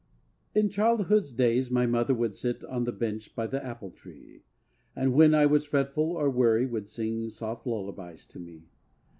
[0.55, 4.41] In childhood's days my mother would sit On the bench by the apple tree,
[4.95, 8.63] And when I was fretful or weary would sing Soft lullabies to me.